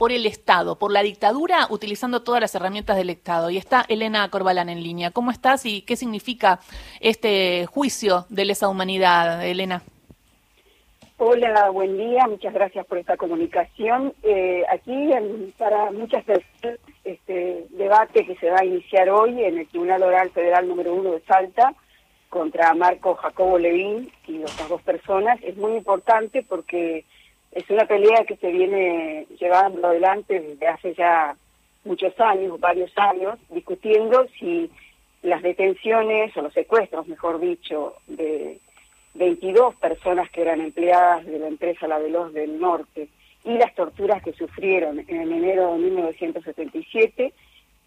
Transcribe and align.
por 0.00 0.12
el 0.12 0.24
Estado, 0.24 0.78
por 0.78 0.92
la 0.92 1.02
dictadura, 1.02 1.66
utilizando 1.68 2.22
todas 2.22 2.40
las 2.40 2.54
herramientas 2.54 2.96
del 2.96 3.10
Estado. 3.10 3.50
Y 3.50 3.58
está 3.58 3.84
Elena 3.86 4.26
Corbalán 4.30 4.70
en 4.70 4.82
línea. 4.82 5.10
¿Cómo 5.10 5.30
estás 5.30 5.66
y 5.66 5.82
qué 5.82 5.94
significa 5.94 6.58
este 7.00 7.66
juicio 7.66 8.24
de 8.30 8.46
lesa 8.46 8.70
humanidad, 8.70 9.46
Elena? 9.46 9.82
Hola, 11.18 11.68
buen 11.68 11.98
día, 11.98 12.26
muchas 12.26 12.54
gracias 12.54 12.86
por 12.86 12.96
esta 12.96 13.18
comunicación. 13.18 14.14
Eh, 14.22 14.64
aquí 14.72 15.10
para 15.58 15.90
muchas 15.90 16.24
personas 16.24 16.80
este 17.04 17.66
debate 17.68 18.24
que 18.24 18.36
se 18.36 18.48
va 18.48 18.60
a 18.60 18.64
iniciar 18.64 19.10
hoy 19.10 19.44
en 19.44 19.58
el 19.58 19.68
Tribunal 19.68 20.02
Oral 20.02 20.30
Federal 20.30 20.66
número 20.66 20.94
uno 20.94 21.12
de 21.12 21.20
Salta 21.20 21.74
contra 22.30 22.72
Marco 22.72 23.16
Jacobo 23.16 23.58
Levín 23.58 24.10
y 24.26 24.38
otras 24.38 24.70
dos 24.70 24.80
personas 24.80 25.38
es 25.42 25.58
muy 25.58 25.76
importante 25.76 26.42
porque 26.42 27.04
es 27.52 27.68
una 27.68 27.84
pelea 27.86 28.24
que 28.24 28.36
se 28.36 28.50
viene 28.50 29.26
llevando 29.38 29.88
adelante 29.88 30.40
desde 30.40 30.68
hace 30.68 30.94
ya 30.94 31.36
muchos 31.84 32.18
años, 32.20 32.60
varios 32.60 32.92
años, 32.96 33.38
discutiendo 33.50 34.26
si 34.38 34.70
las 35.22 35.42
detenciones 35.42 36.36
o 36.36 36.42
los 36.42 36.52
secuestros, 36.52 37.08
mejor 37.08 37.40
dicho, 37.40 37.94
de 38.06 38.58
22 39.14 39.74
personas 39.76 40.30
que 40.30 40.42
eran 40.42 40.60
empleadas 40.60 41.26
de 41.26 41.38
la 41.38 41.48
empresa 41.48 41.88
La 41.88 41.98
Veloz 41.98 42.32
del 42.32 42.60
Norte 42.60 43.08
y 43.44 43.56
las 43.58 43.74
torturas 43.74 44.22
que 44.22 44.32
sufrieron 44.32 45.00
en 45.00 45.32
enero 45.32 45.72
de 45.72 45.78
1977 45.78 47.32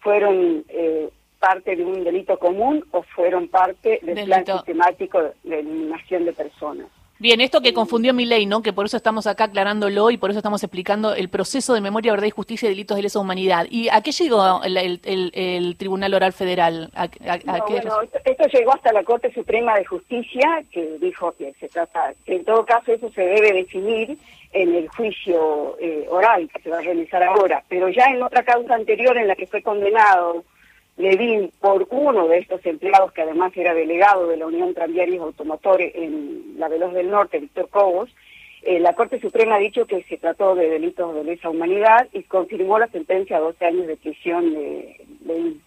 fueron 0.00 0.64
eh, 0.68 1.08
parte 1.40 1.74
de 1.74 1.84
un 1.84 2.04
delito 2.04 2.38
común 2.38 2.84
o 2.92 3.02
fueron 3.02 3.48
parte 3.48 4.00
del 4.02 4.24
plan 4.26 4.46
sistemático 4.46 5.32
de 5.42 5.60
eliminación 5.60 6.24
de 6.24 6.32
personas. 6.32 6.86
Bien, 7.20 7.40
esto 7.40 7.60
que 7.60 7.74
confundió 7.74 8.14
mi 8.14 8.26
ley, 8.26 8.46
¿no? 8.46 8.62
Que 8.62 8.72
por 8.72 8.86
eso 8.86 8.96
estamos 8.96 9.26
acá 9.26 9.44
aclarándolo 9.44 10.10
y 10.10 10.18
por 10.18 10.30
eso 10.30 10.38
estamos 10.38 10.62
explicando 10.62 11.14
el 11.14 11.28
proceso 11.28 11.74
de 11.74 11.80
memoria, 11.80 12.12
verdad 12.12 12.28
y 12.28 12.30
justicia 12.30 12.66
y 12.66 12.70
delitos 12.70 12.96
de 12.96 13.02
lesa 13.02 13.18
humanidad. 13.18 13.66
¿Y 13.70 13.88
a 13.88 14.00
qué 14.02 14.12
llegó 14.12 14.62
el, 14.62 15.76
Tribunal 15.76 16.14
Oral 16.14 16.32
Federal? 16.32 16.92
bueno, 17.68 18.00
esto, 18.24 18.46
llegó 18.52 18.72
hasta 18.72 18.92
la 18.92 19.02
Corte 19.02 19.32
Suprema 19.32 19.76
de 19.76 19.84
Justicia, 19.84 20.62
que 20.70 20.98
dijo 21.00 21.32
que 21.32 21.52
se 21.58 21.68
trata, 21.68 22.14
que 22.24 22.36
en 22.36 22.44
todo 22.44 22.64
caso 22.64 22.92
eso 22.92 23.10
se 23.10 23.22
debe 23.22 23.52
definir 23.52 24.16
en 24.52 24.74
el 24.76 24.88
juicio 24.88 25.76
eh, 25.80 26.06
oral 26.08 26.48
que 26.48 26.62
se 26.62 26.70
va 26.70 26.78
a 26.78 26.82
realizar 26.82 27.22
ahora. 27.24 27.64
Pero 27.68 27.88
ya 27.88 28.06
en 28.06 28.22
otra 28.22 28.44
causa 28.44 28.76
anterior 28.76 29.16
en 29.18 29.26
la 29.26 29.34
que 29.34 29.46
fue 29.48 29.60
condenado 29.62 30.44
Levin 30.98 31.52
por 31.60 31.86
uno 31.90 32.26
de 32.28 32.38
estos 32.38 32.64
empleados, 32.66 33.12
que 33.12 33.22
además 33.22 33.52
era 33.56 33.72
delegado 33.72 34.26
de 34.26 34.36
la 34.36 34.46
Unión 34.46 34.74
Tranviarios 34.74 35.22
Automotores 35.22 35.94
en 35.94 36.56
la 36.58 36.68
Veloz 36.68 36.92
del 36.92 37.10
Norte, 37.10 37.38
Víctor 37.38 37.68
Cobos, 37.70 38.10
eh, 38.62 38.80
la 38.80 38.92
Corte 38.94 39.20
Suprema 39.20 39.54
ha 39.54 39.60
dicho 39.60 39.86
que 39.86 40.02
se 40.04 40.18
trató 40.18 40.54
de 40.56 40.68
delitos 40.68 41.14
de 41.14 41.24
lesa 41.24 41.48
humanidad 41.48 42.08
y 42.12 42.24
confirmó 42.24 42.78
la 42.78 42.88
sentencia 42.88 43.36
a 43.36 43.40
12 43.40 43.64
años 43.64 43.86
de 43.86 43.96
prisión 43.96 44.52
de 44.52 45.06
Levin. 45.24 45.62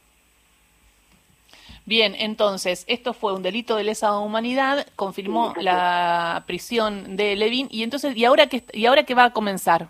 Bien, 1.85 2.13
entonces, 2.19 2.85
esto 2.87 3.13
fue 3.13 3.33
un 3.33 3.41
delito 3.41 3.75
de 3.75 3.85
lesa 3.85 4.19
humanidad, 4.19 4.85
confirmó 4.95 5.53
la 5.59 6.43
prisión 6.45 7.15
de 7.15 7.35
Levin, 7.35 7.67
y 7.71 7.83
entonces, 7.83 8.15
¿y 8.15 8.25
ahora 8.25 8.47
qué, 8.47 8.63
y 8.73 8.85
ahora 8.85 9.03
qué 9.03 9.15
va 9.15 9.25
a 9.25 9.33
comenzar? 9.33 9.89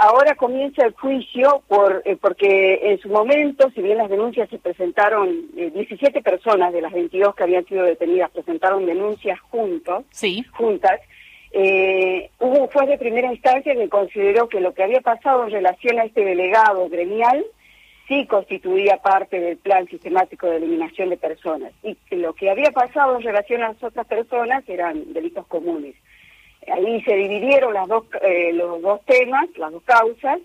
Ahora 0.00 0.36
comienza 0.36 0.86
el 0.86 0.92
juicio 0.92 1.64
por, 1.66 2.02
eh, 2.04 2.16
porque 2.20 2.78
en 2.92 3.00
su 3.00 3.08
momento, 3.08 3.68
si 3.74 3.82
bien 3.82 3.98
las 3.98 4.08
denuncias 4.08 4.48
se 4.48 4.58
presentaron, 4.58 5.50
17 5.56 6.18
eh, 6.18 6.22
personas 6.22 6.72
de 6.72 6.80
las 6.80 6.92
22 6.92 7.34
que 7.34 7.42
habían 7.42 7.66
sido 7.66 7.82
detenidas 7.82 8.30
presentaron 8.30 8.86
denuncias 8.86 9.40
juntos, 9.40 10.04
sí. 10.10 10.44
juntas, 10.52 11.00
eh, 11.50 12.30
hubo 12.38 12.60
un 12.60 12.66
juez 12.68 12.88
de 12.88 12.96
primera 12.96 13.32
instancia 13.32 13.74
que 13.74 13.88
consideró 13.88 14.48
que 14.48 14.60
lo 14.60 14.72
que 14.72 14.84
había 14.84 15.00
pasado 15.00 15.44
en 15.44 15.50
relación 15.50 15.98
a 15.98 16.04
este 16.04 16.24
delegado 16.24 16.88
gremial 16.88 17.44
sí 18.06 18.24
constituía 18.26 18.98
parte 18.98 19.40
del 19.40 19.56
plan 19.56 19.88
sistemático 19.88 20.46
de 20.46 20.58
eliminación 20.58 21.10
de 21.10 21.16
personas 21.16 21.72
y 21.82 21.96
que 22.08 22.16
lo 22.16 22.34
que 22.34 22.50
había 22.50 22.70
pasado 22.70 23.16
en 23.16 23.22
relación 23.22 23.62
a 23.64 23.72
las 23.72 23.82
otras 23.82 24.06
personas 24.06 24.62
eran 24.68 25.12
delitos 25.12 25.44
comunes. 25.48 25.96
Ahí 26.72 27.02
se 27.02 27.14
dividieron 27.14 27.74
las 27.74 27.88
dos, 27.88 28.04
eh, 28.22 28.52
los 28.52 28.80
dos 28.82 29.00
temas, 29.04 29.48
las 29.56 29.72
dos 29.72 29.82
causas, 29.84 30.38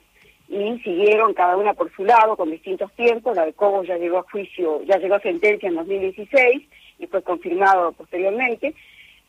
y 0.47 0.79
siguieron 0.79 1.33
cada 1.33 1.57
una 1.57 1.73
por 1.73 1.91
su 1.95 2.05
lado 2.05 2.35
con 2.35 2.51
distintos 2.51 2.91
tiempos. 2.93 3.35
La 3.35 3.45
de 3.45 3.53
Cobo 3.53 3.83
ya 3.83 3.97
llegó 3.97 4.19
a 4.19 4.29
juicio, 4.31 4.83
ya 4.83 4.97
llegó 4.97 5.15
a 5.15 5.19
sentencia 5.21 5.67
en 5.67 5.75
2016 5.75 6.63
y 6.99 7.07
fue 7.07 7.21
confirmado 7.23 7.91
posteriormente, 7.93 8.73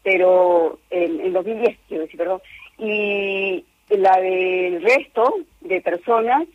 pero 0.02 0.78
en, 0.90 1.20
en 1.20 1.32
2010, 1.32 1.78
quiero 1.88 2.02
decir, 2.04 2.18
perdón. 2.18 2.40
Y 2.78 3.64
la 3.88 4.20
del 4.20 4.82
resto 4.82 5.34
de 5.60 5.80
personas 5.80 6.46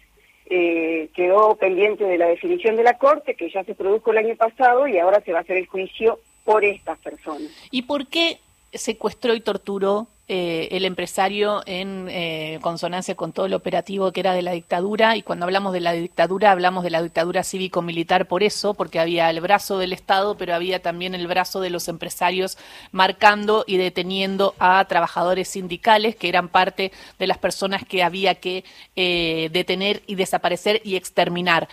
eh, 0.51 1.09
quedó 1.13 1.55
pendiente 1.55 2.03
de 2.03 2.17
la 2.17 2.27
definición 2.27 2.75
de 2.75 2.83
la 2.83 2.97
Corte, 2.97 3.35
que 3.35 3.49
ya 3.51 3.63
se 3.63 3.75
produjo 3.75 4.11
el 4.11 4.17
año 4.17 4.35
pasado 4.35 4.87
y 4.87 4.97
ahora 4.97 5.21
se 5.21 5.31
va 5.31 5.39
a 5.39 5.41
hacer 5.41 5.57
el 5.57 5.67
juicio 5.67 6.19
por 6.43 6.65
estas 6.65 6.97
personas. 6.99 7.51
¿Y 7.69 7.83
por 7.83 8.07
qué 8.07 8.39
secuestró 8.73 9.35
y 9.35 9.41
torturó 9.41 10.07
eh, 10.31 10.67
el 10.77 10.85
empresario 10.85 11.63
en 11.65 12.07
eh, 12.07 12.59
consonancia 12.61 13.15
con 13.15 13.31
todo 13.31 13.47
el 13.47 13.55
operativo 13.55 14.11
que 14.11 14.19
era 14.19 14.35
de 14.35 14.43
la 14.43 14.51
dictadura 14.51 15.15
y 15.15 15.23
cuando 15.23 15.45
hablamos 15.45 15.73
de 15.73 15.79
la 15.79 15.91
dictadura 15.93 16.51
hablamos 16.51 16.83
de 16.83 16.91
la 16.91 17.01
dictadura 17.01 17.43
cívico-militar 17.43 18.27
por 18.27 18.43
eso, 18.43 18.75
porque 18.75 18.99
había 18.99 19.27
el 19.31 19.41
brazo 19.41 19.79
del 19.79 19.91
Estado, 19.91 20.37
pero 20.37 20.53
había 20.53 20.83
también 20.83 21.15
el 21.15 21.25
brazo 21.25 21.61
de 21.61 21.71
los 21.71 21.87
empresarios 21.87 22.59
marcando 22.91 23.63
y 23.65 23.77
deteniendo 23.77 24.53
a 24.59 24.85
trabajadores 24.85 25.47
sindicales 25.47 26.15
que 26.15 26.29
eran 26.29 26.47
parte 26.47 26.91
de 27.17 27.25
las 27.25 27.39
personas 27.39 27.83
que 27.83 28.03
había 28.03 28.35
que 28.35 28.63
eh, 28.95 29.49
detener 29.51 30.03
y 30.05 30.13
desaparecer 30.13 30.79
y 30.85 30.95
exterminar. 30.95 31.67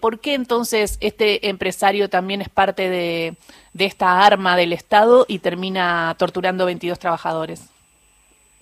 ¿Por 0.00 0.20
qué 0.20 0.34
entonces 0.34 0.98
este 1.00 1.48
empresario 1.48 2.10
también 2.10 2.42
es 2.42 2.50
parte 2.50 2.90
de, 2.90 3.34
de 3.72 3.84
esta 3.86 4.20
arma 4.26 4.56
del 4.56 4.74
Estado 4.74 5.24
y 5.26 5.38
termina 5.38 6.14
torturando 6.18 6.66
22 6.66 6.98
trabajadores? 6.98 7.73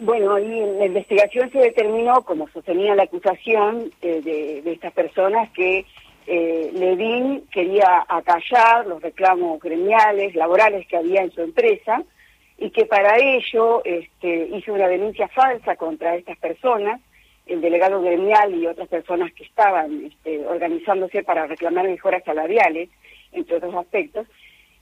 Bueno, 0.05 0.37
en 0.37 0.81
la 0.81 0.87
investigación 0.87 1.49
se 1.53 1.59
determinó, 1.59 2.23
como 2.23 2.49
sostenía 2.49 2.97
la 2.97 3.05
acusación 3.05 3.93
eh, 4.03 4.21
de, 4.21 4.73
estas 4.73 4.93
personas, 4.93 5.49
que 5.53 5.87
eh, 6.27 7.45
quería 7.53 8.05
acallar 8.09 8.85
los 8.89 9.01
reclamos 9.01 9.61
gremiales, 9.61 10.35
laborales 10.35 10.89
que 10.89 10.97
había 10.97 11.23
en 11.23 11.31
su 11.31 11.43
empresa, 11.43 12.03
y 12.59 12.71
que 12.71 12.85
para 12.87 13.17
ello 13.17 13.83
este, 13.85 14.49
hizo 14.53 14.73
una 14.73 14.89
denuncia 14.89 15.29
falsa 15.29 15.77
contra 15.77 16.17
estas 16.17 16.37
personas, 16.39 17.01
el 17.47 17.61
delegado 17.61 18.03
gremial 18.03 18.57
y 18.57 18.67
otras 18.67 18.89
personas 18.89 19.33
que 19.35 19.45
estaban 19.45 20.07
este, 20.07 20.45
organizándose 20.47 21.23
para 21.23 21.47
reclamar 21.47 21.87
mejoras 21.87 22.25
salariales, 22.25 22.89
entre 23.31 23.59
otros 23.59 23.75
aspectos, 23.77 24.27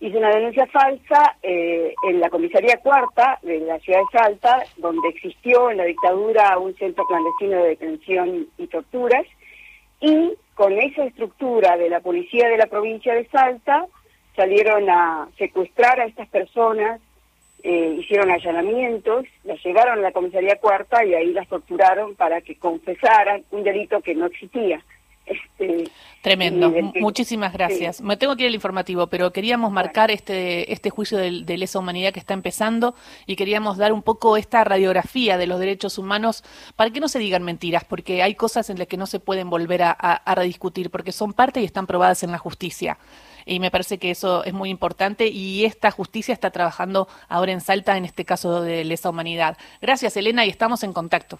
hizo 0.01 0.17
una 0.17 0.31
denuncia 0.31 0.67
falsa 0.67 1.37
eh, 1.43 1.95
en 2.09 2.21
la 2.21 2.31
comisaría 2.31 2.79
cuarta 2.79 3.39
de 3.43 3.61
la 3.61 3.79
ciudad 3.81 4.01
de 4.01 4.19
Salta, 4.19 4.63
donde 4.79 5.09
existió 5.09 5.71
en 5.71 5.77
la 5.77 5.85
dictadura 5.85 6.59
un 6.59 6.75
centro 6.77 7.05
clandestino 7.05 7.63
de 7.63 7.69
detención 7.69 8.47
y 8.57 8.67
torturas, 8.67 9.27
y 10.01 10.33
con 10.55 10.73
esa 10.73 11.05
estructura 11.05 11.77
de 11.77 11.91
la 11.91 12.01
policía 12.01 12.49
de 12.49 12.57
la 12.57 12.67
provincia 12.67 13.15
de 13.15 13.29
Salta 13.29 13.87
salieron 14.35 14.89
a 14.89 15.29
secuestrar 15.37 16.01
a 16.01 16.07
estas 16.07 16.29
personas, 16.29 17.01
eh, 17.63 17.97
hicieron 18.01 18.31
allanamientos, 18.31 19.27
las 19.45 19.63
llevaron 19.63 19.99
a 19.99 20.03
la 20.03 20.13
comisaría 20.13 20.57
cuarta 20.57 21.05
y 21.05 21.13
ahí 21.13 21.33
las 21.35 21.47
torturaron 21.47 22.15
para 22.15 22.41
que 22.41 22.57
confesaran 22.57 23.45
un 23.51 23.63
delito 23.63 24.01
que 24.01 24.15
no 24.15 24.27
existía. 24.27 24.83
Este, 25.31 25.85
Tremendo, 26.23 26.73
muchísimas 26.97 27.53
gracias. 27.53 28.01
Me 28.01 28.17
tengo 28.17 28.35
que 28.35 28.43
ir 28.43 28.49
al 28.49 28.55
informativo, 28.55 29.07
pero 29.07 29.33
queríamos 29.33 29.71
marcar 29.71 30.11
este, 30.11 30.73
este 30.73 30.91
juicio 30.91 31.17
de, 31.17 31.45
de, 31.45 31.57
lesa 31.57 31.79
humanidad 31.79 32.13
que 32.13 32.19
está 32.19 32.35
empezando 32.35 32.97
y 33.27 33.37
queríamos 33.37 33.79
dar 33.79 33.93
un 33.93 34.03
poco 34.03 34.37
esta 34.37 34.65
radiografía 34.65 35.39
de 35.39 35.47
los 35.47 35.61
derechos 35.61 35.99
humanos 35.99 36.43
para 36.75 36.91
que 36.91 36.99
no 36.99 37.09
se 37.09 37.21
digan 37.21 37.45
mentiras, 37.45 37.85
porque 37.85 38.23
hay 38.23 38.35
cosas 38.35 38.69
en 38.71 38.79
las 38.79 38.89
que 38.89 38.97
no 38.97 39.07
se 39.07 39.21
pueden 39.21 39.49
volver 39.49 39.83
a, 39.85 39.93
a 39.93 40.35
rediscutir, 40.35 40.91
porque 40.91 41.13
son 41.13 41.33
parte 41.33 41.63
y 41.63 41.65
están 41.65 41.87
probadas 41.87 42.23
en 42.23 42.33
la 42.33 42.39
justicia. 42.39 42.99
Y 43.47 43.61
me 43.61 43.71
parece 43.71 43.99
que 43.99 44.11
eso 44.11 44.45
es 44.45 44.53
muy 44.53 44.69
importante 44.69 45.29
y 45.29 45.65
esta 45.65 45.91
justicia 45.91 46.35
está 46.35 46.51
trabajando 46.51 47.09
ahora 47.29 47.53
en 47.53 47.61
Salta 47.61 47.97
en 47.97 48.05
este 48.05 48.25
caso 48.25 48.63
de 48.63 48.85
lesa 48.85 49.11
humanidad. 49.11 49.57
Gracias, 49.81 50.17
Elena, 50.17 50.45
y 50.45 50.51
estamos 50.51 50.83
en 50.83 50.93
contacto. 50.93 51.39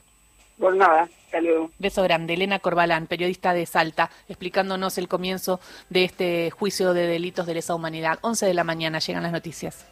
Por 0.61 0.77
nada, 0.77 1.09
hasta 1.25 1.39
Beso 1.79 2.03
grande. 2.03 2.35
Elena 2.35 2.59
Corbalán, 2.59 3.07
periodista 3.07 3.55
de 3.55 3.65
Salta, 3.65 4.11
explicándonos 4.29 4.99
el 4.99 5.09
comienzo 5.09 5.59
de 5.89 6.05
este 6.05 6.51
juicio 6.51 6.93
de 6.93 7.07
delitos 7.07 7.47
de 7.47 7.55
lesa 7.55 7.75
humanidad. 7.75 8.19
11 8.21 8.47
de 8.47 8.55
la 8.55 8.65
mañana 8.65 8.99
llegan 8.99 9.23
las 9.23 9.33
noticias. 9.33 9.87